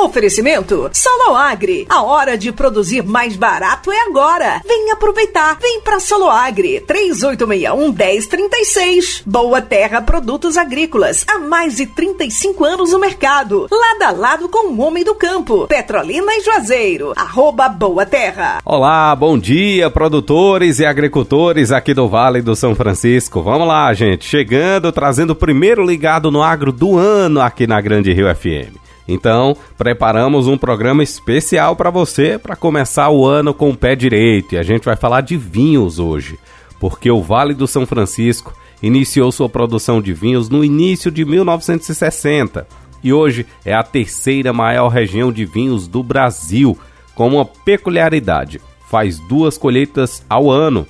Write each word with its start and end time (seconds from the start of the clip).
Oferecimento 0.00 0.88
Soloagri. 0.92 1.84
A 1.88 2.04
hora 2.04 2.38
de 2.38 2.52
produzir 2.52 3.02
mais 3.02 3.34
barato 3.34 3.90
é 3.90 4.00
agora. 4.02 4.62
Vem 4.64 4.92
aproveitar. 4.92 5.58
Vem 5.60 5.80
pra 5.80 5.98
Soloagri. 5.98 6.80
3861 6.82 7.92
1036. 7.92 9.24
Boa 9.26 9.60
Terra 9.60 10.00
Produtos 10.00 10.56
Agrícolas. 10.56 11.24
Há 11.28 11.40
mais 11.40 11.76
de 11.76 11.86
35 11.86 12.64
anos 12.64 12.92
no 12.92 13.00
mercado. 13.00 13.66
Lado 13.68 14.02
a 14.04 14.10
lado 14.12 14.48
com 14.48 14.68
o 14.68 14.80
homem 14.80 15.02
do 15.02 15.16
campo. 15.16 15.66
Petrolina 15.66 16.32
e 16.32 16.42
Juazeiro. 16.42 17.12
Arroba 17.16 17.68
Boa 17.68 18.06
Terra. 18.06 18.60
Olá, 18.64 19.16
bom 19.16 19.36
dia, 19.36 19.90
produtores 19.90 20.78
e 20.78 20.86
agricultores 20.86 21.72
aqui 21.72 21.92
do 21.92 22.08
Vale 22.08 22.40
do 22.40 22.54
São 22.54 22.72
Francisco. 22.72 23.42
Vamos 23.42 23.66
lá, 23.66 23.92
gente. 23.92 24.24
Chegando, 24.24 24.92
trazendo 24.92 25.30
o 25.30 25.36
primeiro 25.36 25.84
ligado 25.84 26.30
no 26.30 26.40
agro 26.40 26.70
do 26.70 26.96
ano 26.96 27.40
aqui 27.40 27.66
na 27.66 27.80
Grande 27.80 28.12
Rio 28.12 28.32
FM. 28.32 28.87
Então, 29.08 29.56
preparamos 29.76 30.46
um 30.46 30.58
programa 30.58 31.02
especial 31.02 31.74
para 31.74 31.90
você 31.90 32.38
para 32.38 32.54
começar 32.54 33.08
o 33.08 33.24
ano 33.24 33.54
com 33.54 33.70
o 33.70 33.76
pé 33.76 33.96
direito. 33.96 34.54
E 34.54 34.58
a 34.58 34.62
gente 34.62 34.84
vai 34.84 34.96
falar 34.96 35.22
de 35.22 35.36
vinhos 35.36 35.98
hoje, 35.98 36.38
porque 36.78 37.10
o 37.10 37.22
Vale 37.22 37.54
do 37.54 37.66
São 37.66 37.86
Francisco 37.86 38.54
iniciou 38.82 39.32
sua 39.32 39.48
produção 39.48 40.02
de 40.02 40.12
vinhos 40.12 40.50
no 40.50 40.62
início 40.62 41.10
de 41.10 41.24
1960 41.24 42.66
e 43.02 43.12
hoje 43.12 43.46
é 43.64 43.74
a 43.74 43.82
terceira 43.82 44.52
maior 44.52 44.88
região 44.88 45.32
de 45.32 45.44
vinhos 45.44 45.86
do 45.86 46.02
Brasil, 46.02 46.76
com 47.14 47.28
uma 47.28 47.44
peculiaridade: 47.44 48.60
faz 48.88 49.18
duas 49.20 49.56
colheitas 49.56 50.24
ao 50.28 50.50
ano. 50.50 50.86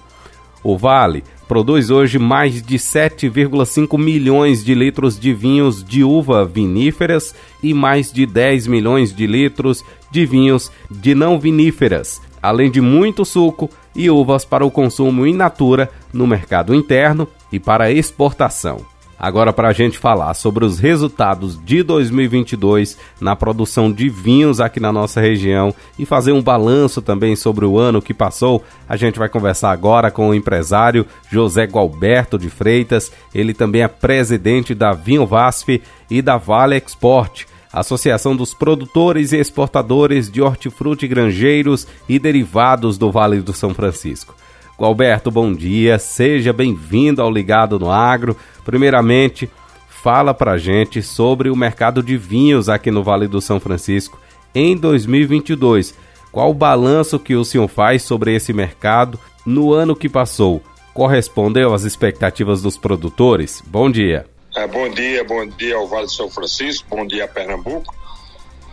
O 0.63 0.77
Vale 0.77 1.23
produz 1.49 1.89
hoje 1.89 2.19
mais 2.19 2.63
de 2.63 2.77
7,5 2.77 3.99
milhões 3.99 4.63
de 4.63 4.75
litros 4.75 5.19
de 5.19 5.33
vinhos 5.33 5.83
de 5.83 6.05
uva 6.05 6.45
viníferas 6.45 7.35
e 7.63 7.73
mais 7.73 8.13
de 8.13 8.27
10 8.27 8.67
milhões 8.67 9.13
de 9.13 9.27
litros 9.27 9.83
de 10.11 10.27
vinhos 10.27 10.71
de 10.91 11.15
não 11.15 11.41
viníferas, 11.41 12.21
além 12.43 12.71
de 12.71 12.83
muito 12.83 13.25
suco 13.25 13.71
e 13.97 14.11
uvas 14.11 14.45
para 14.45 14.65
o 14.65 14.71
consumo 14.71 15.27
in 15.27 15.35
natura 15.35 15.91
no 16.13 16.27
mercado 16.27 16.75
interno 16.75 17.27
e 17.51 17.59
para 17.59 17.91
exportação. 17.91 18.98
Agora, 19.19 19.53
para 19.53 19.69
a 19.69 19.73
gente 19.73 19.99
falar 19.99 20.33
sobre 20.35 20.65
os 20.65 20.79
resultados 20.79 21.59
de 21.65 21.83
2022 21.83 22.97
na 23.21 23.35
produção 23.35 23.91
de 23.91 24.09
vinhos 24.09 24.61
aqui 24.61 24.79
na 24.79 24.93
nossa 24.93 25.21
região 25.21 25.75
e 25.99 26.07
fazer 26.07 26.31
um 26.31 26.41
balanço 26.41 27.03
também 27.03 27.35
sobre 27.35 27.65
o 27.65 27.79
ano 27.79 28.01
que 28.01 28.15
passou, 28.15 28.63
a 28.89 28.97
gente 28.97 29.19
vai 29.19 29.29
conversar 29.29 29.73
agora 29.73 30.09
com 30.09 30.29
o 30.29 30.35
empresário 30.35 31.05
José 31.29 31.65
Gualberto 31.65 32.39
de 32.39 32.49
Freitas. 32.49 33.11
Ele 33.35 33.53
também 33.53 33.83
é 33.83 33.89
presidente 33.89 34.73
da 34.73 34.93
Vinho 34.93 35.27
Vasf 35.27 35.83
e 36.09 36.23
da 36.23 36.37
Vale 36.37 36.77
Export. 36.77 37.47
Associação 37.73 38.35
dos 38.35 38.55
Produtores 38.55 39.33
e 39.33 39.37
Exportadores 39.37 40.31
de 40.31 40.41
Hortifruti 40.41 41.07
Grangeiros 41.07 41.87
e 42.09 42.19
Derivados 42.19 42.97
do 42.97 43.11
Vale 43.11 43.41
do 43.41 43.53
São 43.53 43.75
Francisco. 43.75 44.35
Gualberto, 44.79 45.29
bom 45.29 45.53
dia, 45.53 45.99
seja 45.99 46.53
bem-vindo 46.53 47.21
ao 47.21 47.33
Ligado 47.33 47.81
no 47.81 47.91
Agro. 47.91 48.37
Primeiramente, 48.69 49.51
fala 49.89 50.35
pra 50.35 50.59
gente 50.59 51.01
sobre 51.01 51.49
o 51.49 51.57
mercado 51.57 52.03
de 52.03 52.19
vinhos 52.19 52.69
aqui 52.69 52.91
no 52.91 53.03
Vale 53.03 53.27
do 53.27 53.41
São 53.41 53.59
Francisco 53.59 54.21
em 54.55 54.77
2022. 54.77 55.95
Qual 56.31 56.51
o 56.51 56.55
balanço 56.55 57.19
que 57.19 57.35
o 57.35 57.47
senhor 57.47 57.67
faz 57.67 58.03
sobre 58.03 58.35
esse 58.35 58.53
mercado 58.53 59.19
no 59.47 59.73
ano 59.73 59.97
que 59.97 60.07
passou? 60.07 60.63
Correspondeu 60.93 61.73
às 61.73 61.85
expectativas 61.85 62.61
dos 62.61 62.77
produtores? 62.77 63.63
Bom 63.67 63.91
dia. 63.91 64.27
É, 64.55 64.67
bom 64.67 64.87
dia, 64.91 65.25
bom 65.25 65.47
dia 65.47 65.75
ao 65.75 65.89
Vale 65.89 66.05
do 66.05 66.13
São 66.13 66.29
Francisco, 66.29 66.87
bom 66.91 67.07
dia 67.07 67.25
a 67.25 67.29
Pernambuco. 67.29 67.95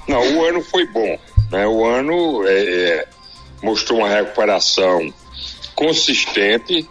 Não, 0.09 0.19
o 0.19 0.43
ano 0.43 0.61
foi 0.61 0.85
bom. 0.87 1.17
Né? 1.49 1.65
O 1.65 1.85
ano 1.85 2.45
é, 2.45 2.51
é, 2.51 3.07
mostrou 3.63 3.99
uma 3.99 4.09
recuperação 4.09 5.13
consistente, 5.73 6.85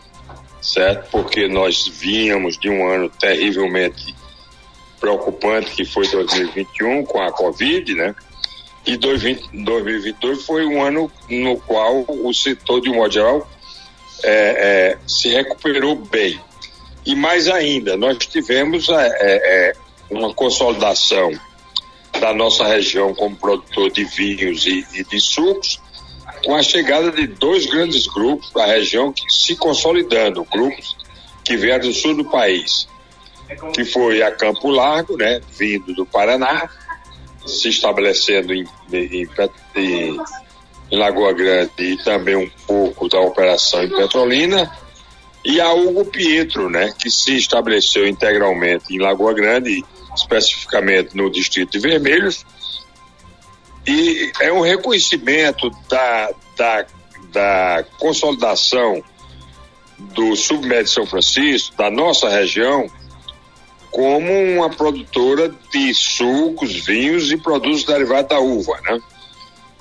certo? 0.65 1.11
Porque 1.11 1.47
nós 1.47 1.87
vínhamos 1.87 2.57
de 2.57 2.71
um 2.71 2.89
ano 2.89 3.11
terrivelmente 3.11 4.15
preocupante 4.99 5.73
que 5.73 5.85
foi 5.85 6.09
2021 6.09 7.05
com 7.05 7.21
a 7.21 7.31
Covid, 7.31 7.95
né? 7.95 8.15
E 8.87 8.97
2022 8.97 10.45
foi 10.45 10.65
um 10.65 10.83
ano 10.83 11.11
no 11.29 11.59
qual 11.61 12.05
o 12.09 12.33
setor, 12.33 12.81
de 12.81 12.91
um 12.91 12.97
modo 12.97 13.13
geral, 13.13 13.51
é, 14.23 14.31
é, 14.31 14.99
se 15.07 15.29
recuperou 15.29 15.97
bem. 15.97 16.41
E 17.05 17.15
mais 17.15 17.49
ainda, 17.49 17.97
nós 17.97 18.17
tivemos 18.19 18.89
é, 18.89 19.07
é, 19.21 19.71
é 19.71 19.73
uma 20.11 20.33
consolidação 20.33 21.33
da 22.19 22.33
nossa 22.33 22.67
região 22.67 23.15
como 23.15 23.37
produtor 23.37 23.91
de 23.91 24.05
vinhos 24.05 24.65
e, 24.67 24.87
e 24.95 25.05
de 25.05 25.21
sucos, 25.21 25.81
com 26.45 26.55
a 26.55 26.63
chegada 26.63 27.11
de 27.11 27.27
dois 27.27 27.67
grandes 27.67 28.07
grupos 28.07 28.51
da 28.53 28.67
região 28.67 29.13
que 29.13 29.25
se 29.33 29.57
consolidando, 29.57 30.45
grupos 30.45 30.97
que 31.45 31.57
vieram 31.57 31.89
do 31.89 31.95
sul 31.95 32.17
do 32.17 32.25
país, 32.25 32.87
que 33.73 33.85
foi 33.85 34.23
a 34.23 34.31
Campo 34.31 34.69
Largo, 34.69 35.17
né, 35.17 35.41
vindo 35.59 35.95
do 35.95 36.07
Paraná, 36.07 36.69
se 37.47 37.69
estabelecendo 37.69 38.55
em, 38.55 38.67
em, 38.93 39.29
em, 39.77 40.21
em 40.91 40.97
Lagoa 40.97 41.33
Grande 41.33 41.73
e 41.79 41.97
também 42.03 42.37
um 42.37 42.51
pouco 42.67 43.09
da 43.09 43.21
operação 43.21 43.83
em 43.83 43.91
Petrolina, 43.91 44.71
e 45.45 45.61
a 45.61 45.73
Hugo 45.75 46.07
Pietro, 46.07 46.71
né, 46.71 46.95
que 46.99 47.11
se 47.11 47.37
estabeleceu 47.37 48.07
integralmente 48.07 48.95
em 48.95 48.99
Lagoa 48.99 49.35
Grande, 49.35 49.85
especificamente 50.17 51.15
no 51.15 51.31
Distrito 51.31 51.73
de 51.73 51.79
Vermelhos, 51.79 52.47
e 53.87 54.33
é 54.41 54.53
um 54.53 54.61
reconhecimento 54.61 55.71
da, 55.89 56.31
da, 56.57 56.87
da 57.33 57.85
consolidação 57.99 59.03
do 60.15 60.35
submédio 60.35 60.91
São 60.91 61.07
Francisco, 61.07 61.77
da 61.77 61.91
nossa 61.91 62.29
região, 62.29 62.87
como 63.91 64.33
uma 64.57 64.71
produtora 64.71 65.55
de 65.71 65.95
sucos, 65.95 66.85
vinhos 66.85 67.31
e 67.31 67.37
produtos 67.37 67.85
derivados 67.85 68.29
da 68.29 68.41
uva, 68.41 68.81
né? 68.83 68.99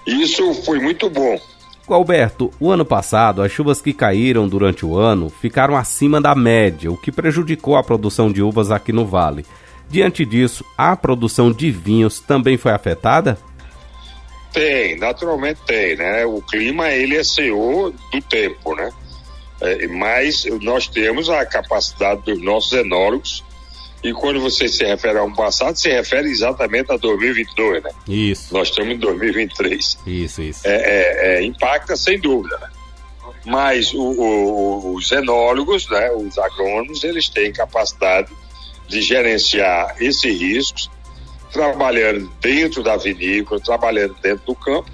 Isso 0.06 0.53
foi 0.64 0.80
muito 0.80 1.09
bom. 1.09 1.40
Alberto, 1.88 2.52
o 2.59 2.72
ano 2.72 2.85
passado 2.85 3.41
as 3.41 3.52
chuvas 3.52 3.81
que 3.81 3.94
caíram 3.94 4.47
durante 4.47 4.85
o 4.85 4.97
ano 4.97 5.30
ficaram 5.30 5.75
acima 5.75 6.22
da 6.22 6.34
média, 6.34 6.91
o 6.91 6.97
que 6.97 7.12
prejudicou 7.12 7.75
a 7.75 7.84
produção 7.84 8.31
de 8.31 8.41
uvas 8.41 8.72
aqui 8.72 8.91
no 8.91 9.06
Vale. 9.06 9.46
Diante 9.90 10.25
disso, 10.25 10.64
a 10.78 10.96
produção 10.96 11.52
de 11.52 11.70
vinhos 11.70 12.20
também 12.20 12.58
foi 12.58 12.72
afetada? 12.72 13.38
Tem, 14.53 14.96
naturalmente 14.96 15.59
tem, 15.66 15.96
né? 15.96 16.25
O 16.25 16.41
clima, 16.41 16.90
ele 16.91 17.18
é 17.18 17.24
senhor 17.24 17.91
do 18.12 18.22
tempo, 18.22 18.75
né? 18.75 18.91
É, 19.59 19.88
mas 19.88 20.46
nós 20.62 20.88
temos 20.88 21.30
a 21.30 21.46
capacidade 21.46 22.22
dos 22.22 22.41
nossos 22.41 22.74
enólogos 22.74 23.44
e 24.03 24.12
quando 24.12 24.41
você 24.41 24.68
se 24.68 24.84
refere 24.84 25.18
a 25.18 25.24
um 25.24 25.34
passado, 25.34 25.78
se 25.78 25.90
refere 25.90 26.30
exatamente 26.30 26.91
a 26.91 26.97
2022, 26.97 27.84
né? 27.84 27.90
Isso. 28.08 28.53
Nós 28.53 28.68
estamos 28.68 28.94
em 28.94 28.97
2023. 28.97 29.97
Isso, 30.06 30.41
isso. 30.41 30.62
É, 30.66 30.75
é, 30.75 31.38
é 31.38 31.44
impacta 31.44 31.96
sem 31.96 32.20
dúvida, 32.20 32.58
né? 32.58 32.68
Mas 33.46 33.94
o, 33.94 34.02
o, 34.02 34.96
os 34.96 35.12
enólogos, 35.12 35.90
né, 35.90 36.12
os 36.12 36.38
agrônomos, 36.38 37.03
eles 37.03 37.28
têm 37.30 37.52
capacidade 37.52 38.30
de 38.88 39.02
gerenciar 39.02 39.96
esses 40.00 40.40
riscos 40.40 40.90
trabalhando 41.53 42.30
dentro 42.41 42.84
da 42.84 42.97
vinícola, 42.97 43.62
trabalhando 43.62 44.16
dentro 44.22 44.46
do 44.47 44.56
campo, 44.56 44.90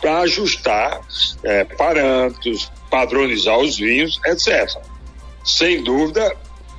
para 0.00 0.20
ajustar 0.20 1.00
é, 1.44 1.64
parâmetros, 1.64 2.70
padronizar 2.90 3.58
os 3.58 3.78
vinhos, 3.78 4.20
etc. 4.26 4.68
Sem 5.44 5.82
dúvida, 5.82 6.34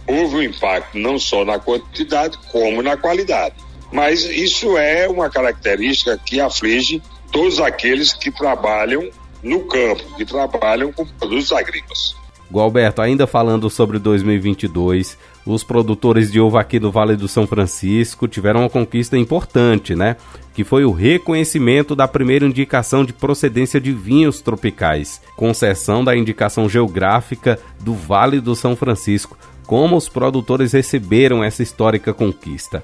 houve 0.08 0.36
um 0.36 0.42
impacto 0.42 0.98
não 0.98 1.18
só 1.18 1.46
na 1.46 1.58
quantidade, 1.58 2.38
como 2.52 2.82
na 2.82 2.98
qualidade. 2.98 3.56
Mas 3.92 4.24
isso 4.24 4.78
é 4.78 5.08
uma 5.08 5.30
característica 5.30 6.18
que 6.18 6.40
aflige 6.40 7.02
todos 7.32 7.60
aqueles 7.60 8.14
que 8.14 8.32
trabalham 8.32 9.10
no 9.42 9.66
campo, 9.66 10.04
que 10.16 10.26
trabalham 10.26 10.92
com 10.92 11.06
produtos 11.06 11.52
agrícolas. 11.52 12.16
Gualberto, 12.52 13.02
ainda 13.02 13.26
falando 13.26 13.70
sobre 13.70 13.98
2022, 13.98 15.18
os 15.46 15.64
produtores 15.64 16.30
de 16.30 16.40
uva 16.40 16.60
aqui 16.60 16.78
do 16.78 16.92
Vale 16.92 17.16
do 17.16 17.28
São 17.28 17.48
Francisco 17.48 18.28
tiveram 18.28 18.60
uma 18.60 18.70
conquista 18.70 19.18
importante, 19.18 19.96
né? 19.96 20.18
Que 20.54 20.66
foi 20.66 20.84
o 20.84 20.92
reconhecimento 20.92 21.96
da 21.96 22.10
primeira 22.10 22.46
indicação 22.46 23.06
de 23.06 23.14
procedência 23.14 23.80
de 23.80 23.94
vinhos 23.94 24.42
tropicais, 24.42 25.22
concessão 25.38 26.04
da 26.04 26.16
indicação 26.16 26.68
geográfica 26.68 27.58
do 27.80 27.94
Vale 27.94 28.42
do 28.42 28.54
São 28.54 28.76
Francisco. 28.76 29.38
Como 29.66 29.96
os 29.96 30.10
produtores 30.10 30.74
receberam 30.74 31.42
essa 31.42 31.64
histórica 31.64 32.14
conquista? 32.14 32.84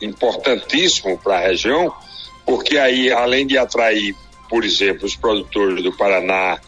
Importantíssimo 0.00 1.18
para 1.18 1.36
a 1.36 1.40
região, 1.40 1.92
porque 2.46 2.78
aí, 2.78 3.12
além 3.12 3.46
de 3.46 3.58
atrair, 3.58 4.16
por 4.48 4.64
exemplo, 4.64 5.04
os 5.04 5.14
produtores 5.14 5.82
do 5.82 5.92
Paraná, 5.92 6.58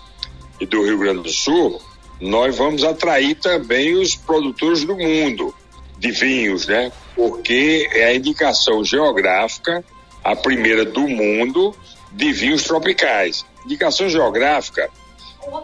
e 0.60 0.66
do 0.66 0.84
Rio 0.84 0.98
Grande 0.98 1.22
do 1.22 1.30
Sul, 1.30 1.80
nós 2.20 2.56
vamos 2.56 2.84
atrair 2.84 3.34
também 3.36 3.94
os 3.94 4.14
produtores 4.14 4.84
do 4.84 4.96
mundo 4.96 5.54
de 5.98 6.10
vinhos, 6.10 6.66
né? 6.66 6.92
Porque 7.14 7.88
é 7.92 8.06
a 8.06 8.14
indicação 8.14 8.84
geográfica, 8.84 9.84
a 10.22 10.36
primeira 10.36 10.84
do 10.84 11.08
mundo, 11.08 11.74
de 12.12 12.32
vinhos 12.32 12.64
tropicais. 12.64 13.44
Indicação 13.64 14.08
geográfica 14.08 14.90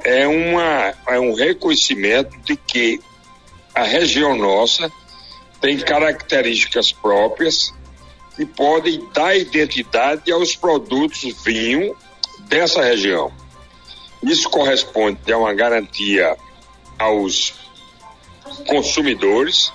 é, 0.04 0.26
uma, 0.26 0.94
é 1.08 1.20
um 1.20 1.34
reconhecimento 1.34 2.38
de 2.40 2.56
que 2.56 3.00
a 3.74 3.82
região 3.82 4.36
nossa 4.36 4.90
tem 5.60 5.78
características 5.78 6.92
próprias 6.92 7.74
que 8.34 8.44
podem 8.44 9.02
dar 9.14 9.36
identidade 9.36 10.30
aos 10.30 10.54
produtos 10.54 11.34
vinho 11.42 11.96
dessa 12.40 12.82
região. 12.82 13.32
Isso 14.22 14.48
corresponde 14.50 15.32
a 15.32 15.38
uma 15.38 15.54
garantia 15.54 16.36
aos 16.98 17.54
consumidores 18.66 19.72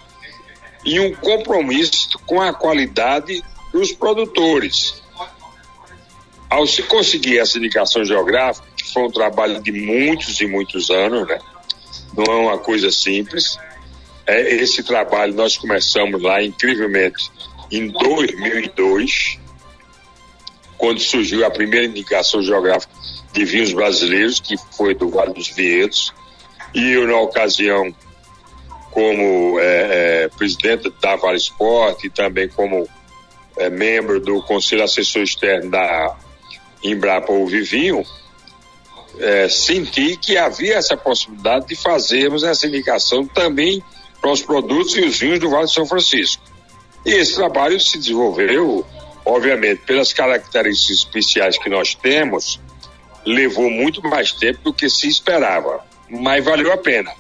e 0.83 0.99
um 0.99 1.13
compromisso 1.13 2.17
com 2.25 2.41
a 2.41 2.53
qualidade 2.53 3.43
dos 3.71 3.91
produtores. 3.91 5.01
Ao 6.49 6.67
se 6.67 6.83
conseguir 6.83 7.39
essa 7.39 7.57
indicação 7.57 8.03
geográfica, 8.03 8.67
que 8.75 8.91
foi 8.91 9.03
um 9.03 9.11
trabalho 9.11 9.61
de 9.61 9.71
muitos 9.71 10.41
e 10.41 10.47
muitos 10.47 10.89
anos, 10.89 11.27
né? 11.27 11.39
não 12.15 12.25
é 12.25 12.35
uma 12.35 12.57
coisa 12.57 12.91
simples, 12.91 13.57
é, 14.25 14.55
esse 14.55 14.83
trabalho 14.83 15.33
nós 15.33 15.57
começamos 15.57 16.21
lá 16.21 16.43
incrivelmente 16.43 17.31
em 17.71 17.87
2002, 17.87 19.39
quando 20.77 20.99
surgiu 20.99 21.45
a 21.45 21.51
primeira 21.51 21.85
indicação 21.85 22.41
geográfica 22.41 22.93
de 23.31 23.45
vinhos 23.45 23.71
brasileiros, 23.71 24.39
que 24.39 24.55
foi 24.75 24.93
do 24.93 25.09
Vale 25.09 25.33
dos 25.33 25.47
Vinhedos, 25.49 26.13
e 26.73 26.91
eu, 26.91 27.07
na 27.07 27.19
ocasião, 27.19 27.93
como 28.91 29.59
é, 29.59 30.23
é, 30.23 30.27
presidente 30.29 30.91
da 31.01 31.15
Vale 31.15 31.37
Sport 31.37 32.03
e 32.03 32.09
também 32.09 32.47
como 32.49 32.87
é, 33.57 33.69
membro 33.69 34.19
do 34.19 34.41
Conselho 34.43 34.83
Assessor 34.83 35.21
Externo 35.21 35.71
da 35.71 36.17
Embrapa 36.83 37.31
o 37.31 37.45
Vivinho, 37.47 38.03
é, 39.19 39.49
senti 39.49 40.17
que 40.17 40.37
havia 40.37 40.75
essa 40.75 40.95
possibilidade 40.95 41.67
de 41.67 41.75
fazermos 41.75 42.43
essa 42.43 42.67
indicação 42.67 43.25
também 43.25 43.83
para 44.19 44.31
os 44.31 44.41
produtos 44.41 44.95
e 44.95 45.01
os 45.01 45.19
vinhos 45.19 45.39
do 45.39 45.49
Vale 45.49 45.65
de 45.65 45.73
São 45.73 45.85
Francisco. 45.85 46.43
E 47.05 47.11
esse 47.11 47.35
trabalho 47.35 47.79
se 47.79 47.97
desenvolveu, 47.97 48.85
obviamente, 49.25 49.81
pelas 49.85 50.13
características 50.13 50.97
especiais 50.97 51.57
que 51.57 51.69
nós 51.69 51.95
temos, 51.95 52.59
levou 53.25 53.69
muito 53.69 54.01
mais 54.03 54.31
tempo 54.31 54.59
do 54.63 54.73
que 54.73 54.89
se 54.89 55.07
esperava, 55.07 55.83
mas 56.11 56.43
valeu 56.43 56.71
a 56.71 56.77
pena. 56.77 57.11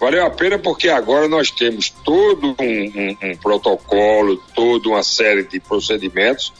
Valeu 0.00 0.24
a 0.24 0.30
pena 0.30 0.58
porque 0.58 0.88
agora 0.88 1.28
nós 1.28 1.50
temos 1.50 1.90
todo 2.04 2.56
um, 2.58 2.64
um, 2.64 3.16
um 3.22 3.36
protocolo, 3.36 4.36
toda 4.54 4.88
uma 4.88 5.02
série 5.02 5.44
de 5.44 5.60
procedimentos 5.60 6.52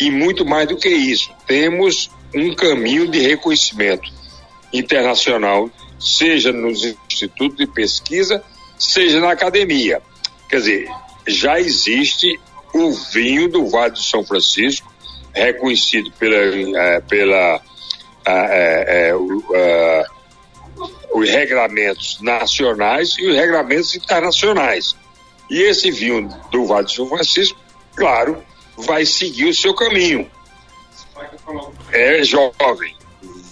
e 0.00 0.10
muito 0.10 0.44
mais 0.44 0.68
do 0.68 0.76
que 0.76 0.88
isso, 0.88 1.30
temos 1.46 2.10
um 2.34 2.54
caminho 2.54 3.08
de 3.08 3.18
reconhecimento 3.18 4.12
internacional, 4.72 5.68
seja 5.98 6.52
nos 6.52 6.84
institutos 6.84 7.56
de 7.56 7.66
pesquisa, 7.66 8.42
seja 8.78 9.20
na 9.20 9.32
academia. 9.32 10.00
Quer 10.48 10.56
dizer, 10.56 10.88
já 11.26 11.58
existe 11.58 12.38
o 12.72 12.92
vinho 12.92 13.48
do 13.48 13.66
Vale 13.66 13.92
do 13.92 13.98
São 14.02 14.24
Francisco, 14.24 14.88
reconhecido 15.34 16.12
pela, 16.12 16.36
é, 16.36 17.00
pela 17.00 17.60
é, 18.24 19.10
é, 19.10 20.06
os 21.12 21.28
regramentos 21.28 22.18
nacionais 22.20 23.16
e 23.18 23.28
os 23.28 23.36
regramentos 23.36 23.94
internacionais. 23.94 24.96
E 25.50 25.62
esse 25.62 25.90
vinho 25.90 26.28
do 26.50 26.66
Vale 26.66 26.84
do 26.84 26.92
São 26.92 27.08
Francisco, 27.08 27.58
claro, 27.96 28.42
vai 28.76 29.04
seguir 29.04 29.46
o 29.46 29.54
seu 29.54 29.74
caminho. 29.74 30.30
É 31.92 32.22
jovem, 32.22 32.94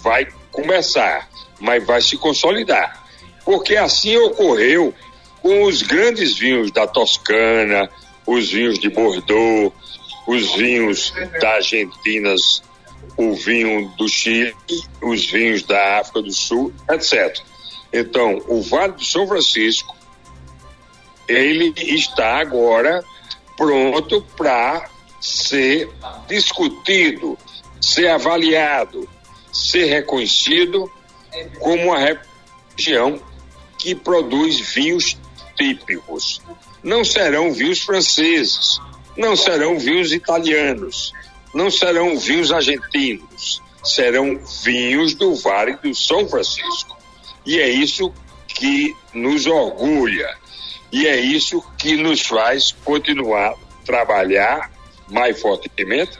vai 0.01 0.27
começar, 0.51 1.27
mas 1.59 1.85
vai 1.85 2.01
se 2.01 2.17
consolidar. 2.17 3.03
Porque 3.43 3.75
assim 3.75 4.15
ocorreu 4.17 4.93
com 5.41 5.63
os 5.63 5.81
grandes 5.81 6.37
vinhos 6.37 6.71
da 6.71 6.85
Toscana, 6.85 7.89
os 8.25 8.51
vinhos 8.51 8.77
de 8.77 8.89
Bordeaux, 8.89 9.73
os 10.27 10.55
vinhos 10.55 11.13
da 11.39 11.55
Argentina, 11.55 12.35
o 13.17 13.33
vinho 13.33 13.87
do 13.97 14.07
Chile, 14.07 14.55
os 15.01 15.25
vinhos 15.29 15.63
da 15.63 15.99
África 15.99 16.21
do 16.21 16.31
Sul, 16.31 16.73
etc. 16.89 17.39
Então, 17.91 18.41
o 18.47 18.61
Vale 18.61 18.93
do 18.93 19.03
São 19.03 19.27
Francisco, 19.27 19.95
ele 21.27 21.73
está 21.77 22.39
agora 22.39 23.03
pronto 23.57 24.21
para 24.35 24.87
ser 25.19 25.89
discutido, 26.27 27.37
ser 27.81 28.09
avaliado, 28.09 29.09
ser 29.51 29.85
reconhecido 29.85 30.91
como 31.59 31.91
uma 31.91 32.19
região 32.75 33.19
que 33.77 33.95
produz 33.95 34.59
vinhos 34.59 35.17
típicos. 35.55 36.41
Não 36.83 37.03
serão 37.03 37.51
vinhos 37.51 37.81
franceses, 37.81 38.79
não 39.17 39.35
serão 39.35 39.79
vinhos 39.79 40.11
italianos, 40.11 41.11
não 41.53 41.69
serão 41.71 42.17
vinhos 42.17 42.51
argentinos, 42.51 43.61
serão 43.83 44.39
vinhos 44.63 45.13
do 45.13 45.35
Vale 45.35 45.77
do 45.77 45.93
São 45.95 46.27
Francisco. 46.27 46.97
E 47.45 47.59
é 47.59 47.69
isso 47.69 48.11
que 48.47 48.95
nos 49.13 49.45
orgulha, 49.45 50.35
e 50.91 51.07
é 51.07 51.19
isso 51.19 51.63
que 51.77 51.95
nos 51.95 52.21
faz 52.21 52.75
continuar 52.83 53.55
trabalhar 53.85 54.71
mais 55.09 55.39
fortemente 55.39 56.19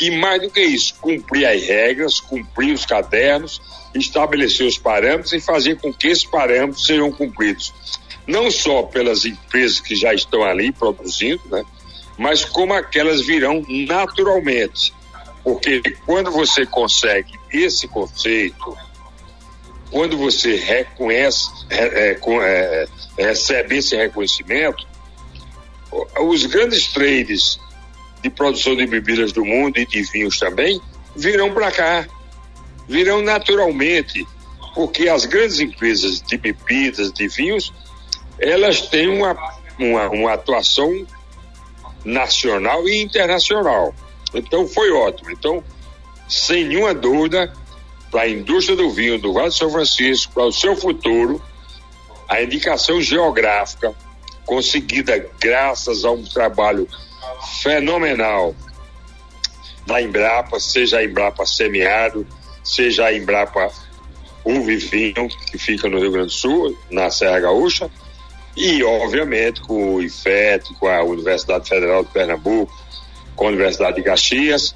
e 0.00 0.10
mais 0.10 0.40
do 0.40 0.50
que 0.50 0.60
isso, 0.60 0.94
cumprir 1.00 1.46
as 1.46 1.62
regras, 1.62 2.20
cumprir 2.20 2.72
os 2.72 2.86
cadernos, 2.86 3.60
estabelecer 3.94 4.66
os 4.66 4.78
parâmetros 4.78 5.32
e 5.32 5.40
fazer 5.40 5.78
com 5.78 5.92
que 5.92 6.08
esses 6.08 6.24
parâmetros 6.24 6.86
sejam 6.86 7.12
cumpridos 7.12 7.72
não 8.26 8.50
só 8.50 8.82
pelas 8.82 9.24
empresas 9.24 9.80
que 9.80 9.94
já 9.94 10.12
estão 10.12 10.42
ali 10.42 10.72
produzindo, 10.72 11.42
né, 11.48 11.64
mas 12.16 12.44
como 12.44 12.72
aquelas 12.72 13.20
virão 13.24 13.64
naturalmente. 13.68 14.92
Porque 15.42 15.80
quando 16.04 16.30
você 16.30 16.66
consegue 16.66 17.38
esse 17.52 17.86
conceito, 17.86 18.76
quando 19.90 20.16
você 20.16 20.56
reconhece, 20.56 21.48
é, 21.70 22.10
é, 22.10 22.18
é, 22.18 22.88
recebe 23.16 23.76
esse 23.76 23.96
reconhecimento, 23.96 24.86
os 26.20 26.44
grandes 26.46 26.88
trades 26.88 27.58
de 28.22 28.30
produção 28.30 28.74
de 28.74 28.86
bebidas 28.86 29.32
do 29.32 29.44
mundo 29.44 29.78
e 29.78 29.86
de 29.86 30.02
vinhos 30.02 30.38
também 30.38 30.80
virão 31.14 31.54
para 31.54 31.70
cá, 31.70 32.06
virão 32.88 33.22
naturalmente, 33.22 34.26
porque 34.74 35.08
as 35.08 35.24
grandes 35.24 35.60
empresas 35.60 36.20
de 36.20 36.36
bebidas, 36.36 37.12
de 37.12 37.28
vinhos, 37.28 37.72
elas 38.38 38.82
têm 38.82 39.08
uma, 39.08 39.34
uma, 39.78 40.08
uma 40.10 40.32
atuação 40.34 41.06
nacional 42.06 42.88
e 42.88 43.02
internacional. 43.02 43.92
Então 44.32 44.66
foi 44.66 44.90
ótimo. 44.92 45.30
Então, 45.30 45.62
sem 46.28 46.64
nenhuma 46.64 46.94
dúvida, 46.94 47.52
para 48.10 48.22
a 48.22 48.28
indústria 48.28 48.76
do 48.76 48.90
vinho 48.90 49.18
do 49.18 49.32
Vale 49.32 49.50
de 49.50 49.56
São 49.56 49.70
Francisco, 49.70 50.32
para 50.32 50.44
o 50.44 50.52
seu 50.52 50.76
futuro, 50.76 51.42
a 52.28 52.40
indicação 52.40 53.00
geográfica 53.00 53.92
conseguida 54.44 55.28
graças 55.40 56.04
a 56.04 56.10
um 56.12 56.22
trabalho 56.22 56.88
fenomenal 57.62 58.54
da 59.84 60.00
Embrapa, 60.00 60.58
seja 60.60 60.98
a 60.98 61.04
Embrapa 61.04 61.44
Semiárido, 61.44 62.26
seja 62.62 63.06
a 63.06 63.12
Embrapa 63.12 63.70
Uve 64.44 64.76
Vinho, 64.76 65.28
que 65.50 65.58
fica 65.58 65.88
no 65.88 65.98
Rio 65.98 66.12
Grande 66.12 66.28
do 66.28 66.32
Sul, 66.32 66.78
na 66.90 67.10
Serra 67.10 67.40
Gaúcha, 67.40 67.90
e, 68.56 68.82
obviamente, 68.82 69.60
com 69.60 69.96
o 69.96 70.02
IFET, 70.02 70.72
com 70.74 70.88
a 70.88 71.02
Universidade 71.04 71.68
Federal 71.68 72.02
de 72.02 72.10
Pernambuco, 72.10 72.72
com 73.34 73.44
a 73.44 73.48
Universidade 73.48 73.96
de 73.96 74.02
Caxias. 74.02 74.74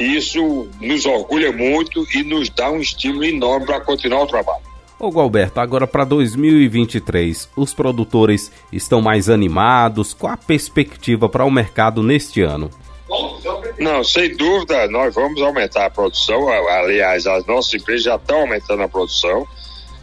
Isso 0.00 0.68
nos 0.80 1.06
orgulha 1.06 1.52
muito 1.52 2.04
e 2.12 2.22
nos 2.24 2.48
dá 2.50 2.70
um 2.70 2.80
estímulo 2.80 3.24
enorme 3.24 3.66
para 3.66 3.80
continuar 3.80 4.22
o 4.22 4.26
trabalho. 4.26 4.64
Ô 4.98 5.10
Galberto, 5.10 5.60
agora 5.60 5.86
para 5.86 6.04
2023, 6.04 7.50
os 7.56 7.74
produtores 7.74 8.50
estão 8.72 9.02
mais 9.02 9.28
animados? 9.28 10.14
Qual 10.14 10.32
a 10.32 10.36
perspectiva 10.36 11.28
para 11.28 11.44
o 11.44 11.50
mercado 11.50 12.02
neste 12.02 12.42
ano? 12.42 12.70
Não, 13.78 14.02
sem 14.02 14.34
dúvida, 14.36 14.88
nós 14.88 15.14
vamos 15.14 15.42
aumentar 15.42 15.86
a 15.86 15.90
produção. 15.90 16.48
Aliás, 16.48 17.26
as 17.26 17.44
nossas 17.44 17.74
empresas 17.74 18.04
já 18.04 18.16
estão 18.16 18.40
aumentando 18.40 18.82
a 18.82 18.88
produção. 18.88 19.46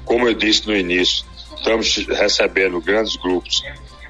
Como 0.05 0.27
eu 0.27 0.33
disse 0.33 0.67
no 0.67 0.75
início, 0.75 1.25
estamos 1.61 1.95
recebendo 2.07 2.81
grandes 2.81 3.15
grupos 3.15 3.63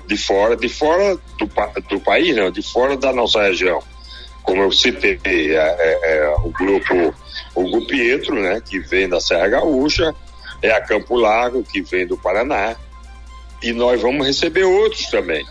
de 0.08 0.17
fora, 0.17 0.55
de 0.55 0.70
fora 0.70 1.15
do, 1.38 1.50
do 1.89 2.00
país, 2.00 2.36
não, 2.36 2.50
de 2.50 2.62
fora 2.62 2.98
da 2.98 3.13
nossa 3.13 3.43
região. 3.43 3.81
como 4.43 4.63
eu 4.63 4.72
citei, 4.72 5.20
é, 5.55 5.55
é, 5.55 6.17
é 6.17 6.36
o 6.43 6.50
grupo 6.50 7.13
Hugo 7.55 7.86
Pietro, 7.86 8.41
né, 8.41 8.62
que 8.62 8.79
vem 8.79 9.08
da 9.08 9.20
Serra 9.20 9.50
Gaúcha, 9.50 10.15
é 10.62 10.72
a 10.72 10.81
Campo 10.81 11.15
Largo, 11.15 11.63
que 11.63 11.81
vem 11.81 12.08
do 12.08 12.17
Paraná, 12.17 12.75
e 13.62 13.72
nós 13.74 14.01
vamos 14.01 14.25
receber 14.25 14.63
outros 14.63 15.05
também. 15.08 15.46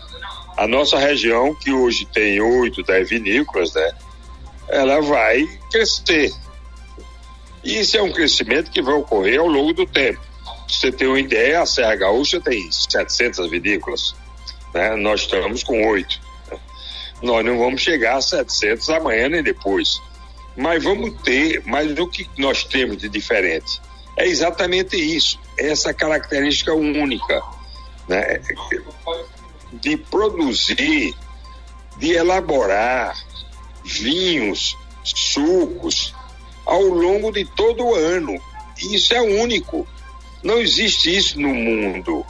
A 0.57 0.67
nossa 0.67 0.97
região, 0.97 1.55
que 1.55 1.71
hoje 1.71 2.05
tem 2.05 2.41
oito, 2.41 2.83
dez 2.83 3.09
vinícolas, 3.09 3.73
né, 3.73 3.91
ela 4.67 5.01
vai 5.01 5.47
crescer. 5.71 6.31
E 7.63 7.79
isso 7.79 7.95
é 7.95 8.01
um 8.01 8.11
crescimento 8.11 8.71
que 8.71 8.81
vai 8.81 8.95
ocorrer 8.95 9.39
ao 9.39 9.47
longo 9.47 9.73
do 9.73 9.85
tempo. 9.85 10.30
Você 10.71 10.91
ter 10.91 11.07
uma 11.07 11.19
ideia, 11.19 11.61
a 11.61 11.65
Serra 11.65 11.95
Gaúcha 11.95 12.39
tem 12.39 12.71
700 12.71 13.49
vinícolas, 13.49 14.15
né? 14.73 14.95
nós 14.95 15.21
estamos 15.21 15.63
com 15.63 15.85
oito. 15.87 16.19
Nós 17.21 17.45
não 17.45 17.59
vamos 17.59 17.81
chegar 17.81 18.15
a 18.15 18.21
700 18.21 18.89
amanhã 18.89 19.29
nem 19.29 19.43
depois. 19.43 20.01
Mas 20.55 20.83
vamos 20.83 21.21
ter, 21.21 21.61
mas 21.65 21.91
o 21.97 22.07
que 22.07 22.27
nós 22.37 22.63
temos 22.63 22.97
de 22.97 23.09
diferente? 23.09 23.81
É 24.17 24.25
exatamente 24.25 24.95
isso, 24.95 25.39
essa 25.57 25.93
característica 25.93 26.73
única, 26.73 27.41
né? 28.07 28.41
De 29.73 29.97
produzir, 29.97 31.13
de 31.97 32.11
elaborar 32.13 33.15
vinhos, 33.83 34.77
sucos 35.03 36.13
ao 36.65 36.81
longo 36.83 37.31
de 37.31 37.45
todo 37.45 37.85
o 37.85 37.95
ano. 37.95 38.39
Isso 38.77 39.13
é 39.13 39.21
único. 39.21 39.87
Não 40.43 40.59
existe 40.59 41.15
isso 41.15 41.39
no 41.39 41.49
mundo, 41.49 42.25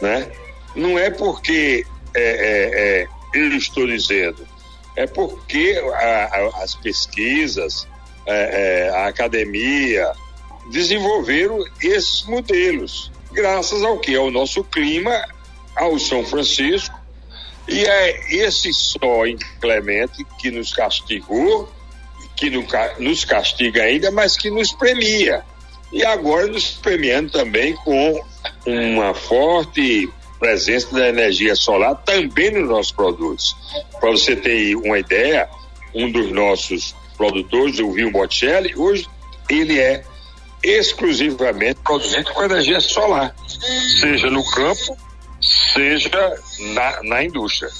né? 0.00 0.30
Não 0.74 0.98
é 0.98 1.10
porque 1.10 1.84
é, 2.14 2.22
é, 2.22 3.02
é, 3.02 3.08
eu 3.34 3.56
estou 3.56 3.86
dizendo, 3.86 4.46
é 4.96 5.06
porque 5.06 5.80
a, 5.94 6.24
a, 6.24 6.62
as 6.62 6.74
pesquisas, 6.74 7.86
é, 8.26 8.86
é, 8.86 8.90
a 8.90 9.06
academia 9.06 10.12
desenvolveram 10.70 11.64
esses 11.82 12.22
modelos, 12.24 13.10
graças 13.32 13.82
ao 13.82 13.98
que? 13.98 14.14
Ao 14.14 14.30
nosso 14.30 14.62
clima, 14.64 15.26
ao 15.74 15.98
São 15.98 16.24
Francisco, 16.24 16.94
e 17.68 17.84
é 17.84 18.34
esse 18.34 18.72
sol 18.72 19.26
inclemente 19.26 20.24
que 20.38 20.50
nos 20.50 20.72
castigou, 20.72 21.70
que 22.36 22.50
nos 22.98 23.24
castiga 23.24 23.82
ainda, 23.82 24.10
mas 24.10 24.36
que 24.36 24.50
nos 24.50 24.72
premia. 24.72 25.44
E 25.92 26.04
agora 26.04 26.46
nos 26.46 26.70
premiando 26.70 27.30
também 27.30 27.74
com 27.76 28.20
uma 28.66 29.14
forte 29.14 30.10
presença 30.38 30.92
da 30.92 31.08
energia 31.08 31.54
solar 31.54 31.94
também 32.04 32.50
nos 32.50 32.68
nossos 32.68 32.92
produtos. 32.92 33.54
Para 34.00 34.10
você 34.10 34.34
ter 34.34 34.74
uma 34.74 34.98
ideia, 34.98 35.48
um 35.94 36.10
dos 36.10 36.32
nossos 36.32 36.96
produtores, 37.16 37.78
o 37.78 37.92
Vinho 37.92 38.10
Bocelli, 38.10 38.74
hoje 38.74 39.06
ele 39.48 39.78
é 39.78 40.02
exclusivamente 40.64 41.80
produzido 41.84 42.32
com 42.32 42.42
energia 42.42 42.80
solar, 42.80 43.34
seja 44.00 44.30
no 44.30 44.44
campo, 44.50 44.96
seja 45.74 46.36
na, 46.74 47.02
na 47.02 47.24
indústria. 47.24 47.70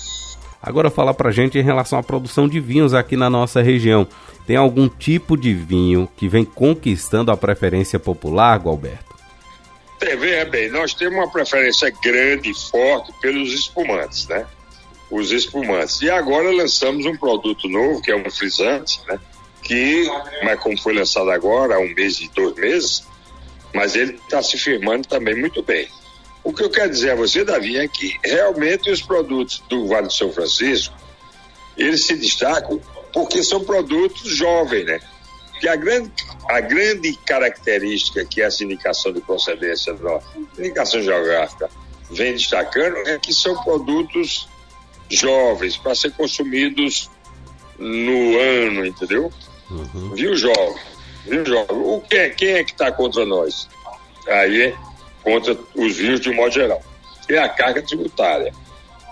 Agora 0.62 0.90
fala 0.90 1.12
pra 1.12 1.32
gente 1.32 1.58
em 1.58 1.62
relação 1.62 1.98
à 1.98 2.02
produção 2.02 2.46
de 2.48 2.60
vinhos 2.60 2.94
aqui 2.94 3.16
na 3.16 3.28
nossa 3.28 3.60
região. 3.60 4.06
Tem 4.46 4.54
algum 4.54 4.88
tipo 4.88 5.36
de 5.36 5.52
vinho 5.52 6.08
que 6.16 6.28
vem 6.28 6.44
conquistando 6.44 7.32
a 7.32 7.36
preferência 7.36 7.98
popular, 7.98 8.58
Gualberto? 8.58 9.12
veja 10.18 10.44
bem, 10.44 10.68
nós 10.70 10.94
temos 10.94 11.14
uma 11.14 11.30
preferência 11.30 11.92
grande 12.02 12.50
e 12.50 12.54
forte 12.54 13.12
pelos 13.20 13.52
espumantes, 13.52 14.26
né? 14.28 14.46
Os 15.10 15.30
espumantes. 15.30 16.00
E 16.00 16.10
agora 16.10 16.50
lançamos 16.50 17.06
um 17.06 17.16
produto 17.16 17.68
novo, 17.68 18.02
que 18.02 18.10
é 18.10 18.16
um 18.16 18.30
frisante, 18.30 19.00
né? 19.06 19.18
Que, 19.62 20.04
mas 20.42 20.58
como 20.60 20.76
foi 20.80 20.94
lançado 20.94 21.30
agora, 21.30 21.76
há 21.76 21.78
um 21.78 21.94
mês 21.94 22.20
e 22.20 22.28
dois 22.34 22.54
meses, 22.56 23.04
mas 23.72 23.94
ele 23.94 24.14
está 24.14 24.42
se 24.42 24.58
firmando 24.58 25.06
também 25.06 25.36
muito 25.36 25.62
bem. 25.62 25.88
O 26.44 26.52
que 26.52 26.64
eu 26.64 26.70
quero 26.70 26.90
dizer 26.90 27.12
a 27.12 27.14
você, 27.14 27.44
Davi, 27.44 27.76
é 27.78 27.86
que 27.86 28.18
realmente 28.24 28.90
os 28.90 29.00
produtos 29.00 29.62
do 29.68 29.86
Vale 29.86 30.08
do 30.08 30.12
São 30.12 30.32
Francisco, 30.32 30.94
eles 31.76 32.04
se 32.06 32.16
destacam 32.16 32.80
porque 33.12 33.42
são 33.42 33.62
produtos 33.64 34.28
jovens, 34.36 34.86
né? 34.86 35.00
que 35.62 35.68
a 35.68 35.76
grande, 35.76 36.10
a 36.50 36.60
grande 36.60 37.14
característica 37.24 38.24
que 38.24 38.42
essa 38.42 38.64
indicação 38.64 39.12
de 39.12 39.20
procedência, 39.20 39.96
indicação 40.58 41.00
geográfica, 41.00 41.70
vem 42.10 42.32
destacando 42.32 42.96
é 43.06 43.16
que 43.16 43.32
são 43.32 43.54
produtos 43.62 44.48
jovens 45.08 45.76
para 45.76 45.94
ser 45.94 46.10
consumidos 46.14 47.08
no 47.78 48.40
ano, 48.40 48.84
entendeu? 48.84 49.32
Uhum. 49.70 50.14
Viu, 50.16 50.34
jovem? 50.34 50.82
Viu, 51.24 51.46
jovem? 51.46 51.76
O 51.76 52.00
que 52.00 52.16
é, 52.16 52.30
quem 52.30 52.54
é 52.54 52.64
que 52.64 52.72
está 52.72 52.90
contra 52.90 53.24
nós? 53.24 53.68
Aí 54.26 54.62
é 54.62 54.76
contra 55.22 55.56
os 55.74 55.96
vinhos 55.96 56.20
de 56.20 56.30
um 56.30 56.34
modo 56.34 56.52
geral. 56.52 56.82
É 57.28 57.38
a 57.38 57.48
carga 57.48 57.82
tributária. 57.82 58.52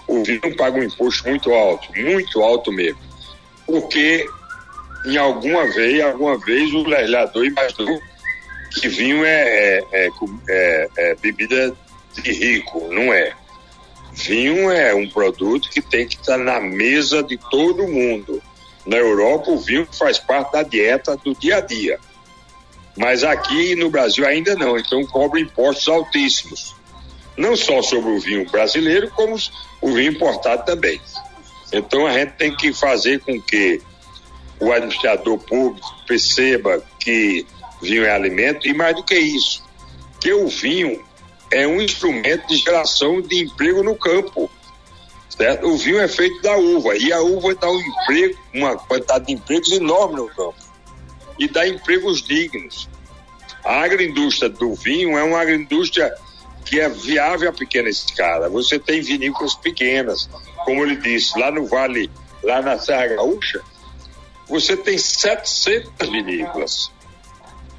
O 0.07 0.23
vinho 0.25 0.57
paga 0.57 0.79
um 0.79 0.83
imposto 0.83 1.29
muito 1.29 1.53
alto, 1.53 1.89
muito 1.97 2.43
alto 2.43 2.73
mesmo. 2.73 3.01
Porque 3.67 4.27
em 5.07 5.17
alguma 5.17 5.67
vez, 5.73 6.03
alguma 6.03 6.39
vez 6.39 6.73
o 6.73 6.83
legislador 6.83 7.47
imaginou 7.47 8.01
que 8.73 8.89
vinho 8.89 9.25
é, 9.25 9.79
é, 9.79 9.85
é, 9.93 10.09
é, 10.49 10.89
é 10.99 11.15
bebida 11.17 11.75
de 12.15 12.33
rico, 12.33 12.89
não 12.93 13.13
é. 13.13 13.33
Vinho 14.13 14.71
é 14.71 14.95
um 14.95 15.09
produto 15.09 15.71
que 15.71 15.81
tem 15.81 16.07
que 16.07 16.17
estar 16.17 16.37
na 16.37 16.61
mesa 16.61 17.23
de 17.23 17.39
todo 17.51 17.87
mundo. 17.87 18.43
Na 18.85 18.97
Europa, 18.97 19.51
o 19.51 19.59
vinho 19.59 19.87
faz 19.93 20.19
parte 20.19 20.53
da 20.53 20.63
dieta 20.63 21.17
do 21.17 21.35
dia 21.35 21.59
a 21.59 21.61
dia. 21.61 21.99
Mas 22.97 23.23
aqui 23.25 23.75
no 23.77 23.91
Brasil 23.91 24.27
ainda 24.27 24.55
não, 24.55 24.79
então 24.79 25.05
cobra 25.07 25.41
impostos 25.41 25.89
altíssimos. 25.89 26.75
Não 27.37 27.57
só 27.57 27.81
sobre 27.83 28.11
o 28.11 28.21
vinho 28.21 28.49
brasileiro, 28.51 29.11
como 29.11 29.37
o 29.81 29.93
vinho 29.93 30.13
importado 30.13 30.65
também. 30.65 31.01
Então 31.73 32.07
a 32.07 32.13
gente 32.13 32.33
tem 32.33 32.55
que 32.55 32.73
fazer 32.73 33.21
com 33.21 33.41
que 33.41 33.81
o 34.59 34.73
administrador 34.73 35.39
público 35.39 35.89
perceba 36.07 36.83
que 36.99 37.47
vinho 37.81 38.05
é 38.05 38.11
alimento 38.11 38.69
e 38.69 38.75
mais 38.75 38.95
do 38.95 39.03
que 39.03 39.15
isso, 39.15 39.63
que 40.21 40.33
o 40.33 40.49
vinho 40.49 41.03
é 41.51 41.67
um 41.67 41.81
instrumento 41.81 42.47
de 42.49 42.57
geração 42.57 43.23
de 43.23 43.43
emprego 43.43 43.83
no 43.83 43.97
campo. 43.97 44.51
Certo? 45.31 45.69
O 45.69 45.77
vinho 45.79 45.99
é 45.99 46.09
feito 46.09 46.43
da 46.43 46.55
uva 46.57 46.97
e 46.99 47.11
a 47.13 47.21
uva 47.23 47.55
dá 47.55 47.71
um 47.71 47.81
emprego, 47.81 48.39
uma 48.53 48.77
quantidade 48.77 49.27
de 49.27 49.33
empregos 49.33 49.73
enorme 49.73 50.17
no 50.17 50.29
campo 50.29 50.55
e 51.41 51.49
dá 51.49 51.67
empregos 51.67 52.23
dignos. 52.23 52.87
A 53.65 53.83
agroindústria 53.83 54.51
do 54.51 54.75
vinho 54.75 55.19
é 55.19 55.23
uma 55.25 55.41
agroindústria 55.41 56.15
que 56.67 56.79
é 56.79 56.89
viável 56.89 57.49
a 57.49 57.53
pequena 57.53 57.89
escala. 57.89 58.51
Você 58.51 58.79
tem 58.79 59.01
vinícolas 59.01 59.55
pequenas, 59.55 60.29
como 60.65 60.85
ele 60.85 60.97
disse, 60.97 61.37
lá 61.39 61.51
no 61.51 61.67
Vale, 61.67 62.11
lá 62.45 62.61
na 62.61 62.79
Serra 62.79 63.09
Gaúcha, 63.09 63.63
você 64.47 64.77
tem 64.77 64.99
700 64.99 66.09
vinícolas. 66.11 66.93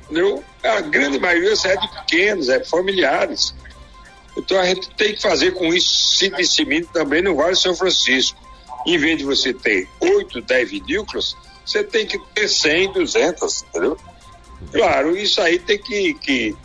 Entendeu? 0.05 0.43
A 0.63 0.81
grande 0.81 1.19
maioria 1.19 1.53
é 1.53 1.75
de 1.75 1.87
pequenos, 1.87 2.49
é 2.49 2.63
familiares. 2.63 3.53
Então 4.35 4.59
a 4.59 4.65
gente 4.65 4.89
tem 4.95 5.13
que 5.13 5.21
fazer 5.21 5.51
com 5.51 5.71
isso 5.73 6.15
se 6.15 6.29
dissemine 6.29 6.87
também 6.87 7.21
no 7.21 7.35
Vale 7.35 7.55
São 7.55 7.75
Francisco. 7.75 8.39
Em 8.87 8.97
vez 8.97 9.19
de 9.19 9.23
você 9.23 9.53
ter 9.53 9.87
8, 9.99 10.41
10 10.41 10.69
vinícolas, 10.71 11.35
você 11.65 11.83
tem 11.83 12.05
que 12.05 12.17
ter 12.33 12.47
100, 12.47 12.93
200, 12.93 13.63
entendeu? 13.63 13.97
Claro, 14.71 15.17
isso 15.17 15.41
aí 15.41 15.59
tem 15.59 15.77
que, 15.77 16.13
que 16.15 16.55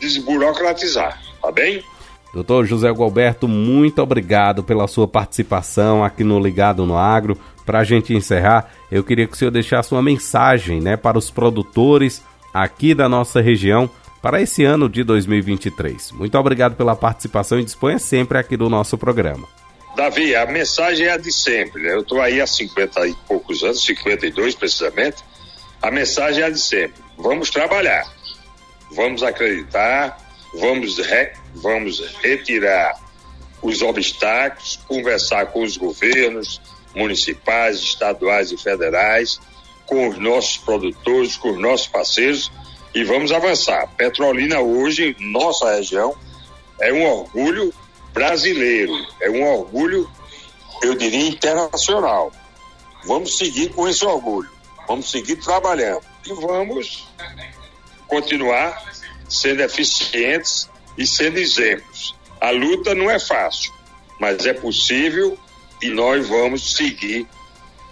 desburocratizar, 0.00 1.20
tá 1.40 1.52
bem? 1.52 1.82
Doutor 2.32 2.66
José 2.66 2.90
Gualberto, 2.90 3.48
muito 3.48 4.02
obrigado 4.02 4.62
pela 4.62 4.86
sua 4.86 5.08
participação 5.08 6.04
aqui 6.04 6.22
no 6.22 6.38
Ligado 6.38 6.84
no 6.84 6.96
Agro. 6.96 7.38
Para 7.64 7.80
a 7.80 7.84
gente 7.84 8.14
encerrar, 8.14 8.70
eu 8.92 9.02
queria 9.02 9.26
que 9.26 9.32
o 9.32 9.36
senhor 9.36 9.50
deixasse 9.50 9.92
uma 9.92 10.02
mensagem 10.02 10.80
né, 10.80 10.96
para 10.96 11.18
os 11.18 11.30
produtores 11.30 12.22
aqui 12.52 12.94
da 12.94 13.08
nossa 13.08 13.40
região 13.40 13.88
para 14.20 14.40
esse 14.40 14.64
ano 14.64 14.88
de 14.88 15.02
2023. 15.02 16.12
Muito 16.12 16.36
obrigado 16.38 16.76
pela 16.76 16.94
participação 16.94 17.58
e 17.58 17.64
disponha 17.64 17.98
sempre 17.98 18.38
aqui 18.38 18.56
do 18.56 18.68
nosso 18.68 18.98
programa. 18.98 19.48
Davi, 19.96 20.36
a 20.36 20.44
mensagem 20.44 21.06
é 21.06 21.12
a 21.12 21.16
de 21.16 21.32
sempre. 21.32 21.82
Né? 21.82 21.94
Eu 21.94 22.02
estou 22.02 22.20
aí 22.20 22.38
há 22.38 22.46
50 22.46 23.08
e 23.08 23.14
poucos 23.26 23.62
anos, 23.62 23.82
52 23.82 24.54
precisamente. 24.54 25.24
A 25.80 25.90
mensagem 25.90 26.42
é 26.42 26.46
a 26.46 26.50
de 26.50 26.60
sempre. 26.60 27.02
Vamos 27.16 27.48
trabalhar, 27.48 28.06
vamos 28.92 29.22
acreditar, 29.22 30.18
vamos, 30.54 30.98
re, 30.98 31.32
vamos 31.54 32.00
retirar 32.20 33.00
os 33.62 33.80
obstáculos, 33.80 34.78
conversar 34.86 35.46
com 35.46 35.62
os 35.62 35.78
governos, 35.78 36.60
municipais, 36.94 37.78
estaduais 37.78 38.52
e 38.52 38.58
federais, 38.58 39.40
com 39.86 40.08
os 40.08 40.18
nossos 40.18 40.58
produtores, 40.58 41.38
com 41.38 41.52
os 41.52 41.58
nossos 41.58 41.86
parceiros 41.86 42.52
e 42.94 43.02
vamos 43.02 43.32
avançar. 43.32 43.88
Petrolina 43.96 44.60
hoje, 44.60 45.16
nossa 45.20 45.74
região, 45.74 46.14
é 46.80 46.92
um 46.92 47.02
orgulho 47.04 47.72
brasileiro, 48.16 48.94
é 49.20 49.28
um 49.28 49.44
orgulho, 49.44 50.10
eu 50.82 50.94
diria, 50.94 51.28
internacional. 51.28 52.32
vamos 53.04 53.36
seguir 53.36 53.68
com 53.74 53.86
esse 53.86 54.06
orgulho, 54.06 54.48
vamos 54.88 55.10
seguir 55.10 55.36
trabalhando 55.36 56.00
e 56.24 56.32
vamos 56.32 57.06
continuar 58.08 58.82
sendo 59.28 59.60
eficientes 59.60 60.66
e 60.96 61.06
sendo 61.06 61.36
exemplos. 61.36 62.16
A 62.40 62.50
luta 62.50 62.94
não 62.94 63.10
é 63.10 63.20
fácil, 63.20 63.70
mas 64.18 64.46
é 64.46 64.54
possível 64.54 65.38
e 65.82 65.90
nós 65.90 66.26
vamos 66.26 66.74
seguir 66.74 67.28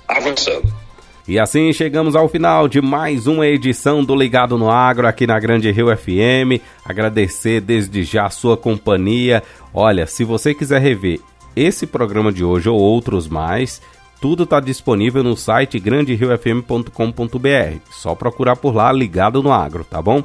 avançando. 0.09 0.84
E 1.27 1.39
assim 1.39 1.73
chegamos 1.73 2.15
ao 2.15 2.29
final 2.29 2.69
de 2.69 2.83
mais 2.83 3.27
uma 3.27 3.47
edição 3.47 4.05
do 4.05 4.15
Ligado 4.15 4.59
no 4.59 4.71
Agro 4.71 5.07
aqui 5.07 5.27
na 5.27 5.41
Grande 5.41 5.71
Rio 5.71 5.87
FM. 5.97 6.61
Agradecer 6.85 7.63
desde 7.63 8.05
já 8.05 8.27
a 8.27 8.31
sua 8.31 8.59
companhia. 8.59 9.43
Olha, 9.73 10.07
se 10.07 10.23
você 10.23 10.53
quiser 10.53 10.83
rever 10.83 11.19
esse 11.57 11.87
programa 11.87 12.31
de 12.31 12.45
hoje 12.45 12.69
ou 12.69 12.79
outros 12.79 13.27
mais, 13.27 13.81
tudo 14.21 14.43
está 14.43 14.61
disponível 14.61 15.25
no 15.25 15.35
site 15.35 15.79
granderiofm.com.br. 15.79 17.79
Só 17.91 18.15
procurar 18.15 18.57
por 18.57 18.75
lá 18.75 18.93
Ligado 18.93 19.43
no 19.43 19.51
Agro, 19.51 19.83
tá 19.83 20.03
bom? 20.03 20.23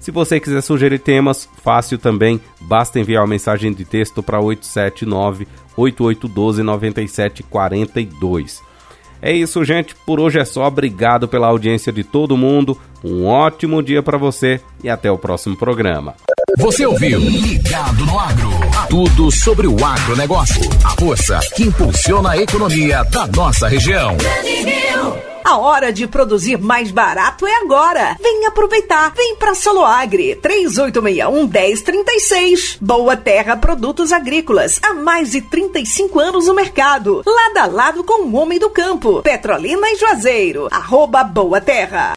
Se 0.00 0.10
você 0.10 0.40
quiser 0.40 0.60
sugerir 0.60 0.98
temas, 0.98 1.48
fácil 1.62 1.98
também, 1.98 2.40
basta 2.60 2.98
enviar 2.98 3.22
uma 3.22 3.28
mensagem 3.28 3.72
de 3.72 3.84
texto 3.84 4.24
para 4.24 4.40
879 4.40 5.46
8812 5.76 6.64
9742. 6.64 8.71
É 9.22 9.32
isso, 9.32 9.64
gente. 9.64 9.94
Por 10.04 10.18
hoje 10.18 10.40
é 10.40 10.44
só. 10.44 10.66
Obrigado 10.66 11.28
pela 11.28 11.46
audiência 11.46 11.92
de 11.92 12.02
todo 12.02 12.36
mundo. 12.36 12.76
Um 13.04 13.24
ótimo 13.24 13.80
dia 13.80 14.02
para 14.02 14.18
você 14.18 14.60
e 14.82 14.90
até 14.90 15.10
o 15.10 15.16
próximo 15.16 15.56
programa. 15.56 16.14
Você 16.58 16.84
ouviu 16.84 17.18
Ligado 17.20 18.04
no 18.04 18.18
Agro. 18.18 18.50
Tudo 18.90 19.30
sobre 19.30 19.66
o 19.66 19.84
agronegócio. 19.84 20.68
A 20.84 20.90
força 21.00 21.38
que 21.54 21.62
impulsiona 21.62 22.32
a 22.32 22.36
economia 22.36 23.04
da 23.04 23.26
nossa 23.28 23.68
região. 23.68 24.16
A 25.52 25.58
hora 25.58 25.92
de 25.92 26.06
produzir 26.06 26.56
mais 26.56 26.90
barato 26.90 27.46
é 27.46 27.56
agora. 27.56 28.16
Vem 28.22 28.46
aproveitar. 28.46 29.12
Vem 29.14 29.36
para 29.36 29.54
Soloagri 29.54 30.34
3861 30.36 31.46
1036. 31.46 32.78
Boa 32.80 33.18
Terra 33.18 33.54
Produtos 33.54 34.12
Agrícolas. 34.12 34.80
Há 34.82 34.94
mais 34.94 35.32
de 35.32 35.42
35 35.42 36.18
anos 36.18 36.46
no 36.46 36.54
mercado. 36.54 37.22
Lado 37.26 37.58
a 37.58 37.66
lado 37.66 38.02
com 38.02 38.22
o 38.22 38.36
homem 38.36 38.58
do 38.58 38.70
campo. 38.70 39.20
Petrolina 39.20 39.90
e 39.90 39.96
Juazeiro. 39.96 40.68
Arroba 40.70 41.22
Boa 41.22 41.60
Terra. 41.60 42.10